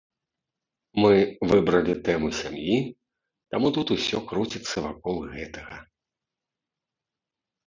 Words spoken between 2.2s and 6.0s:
сям'і, таму тут усё круціцца вакол гэтага.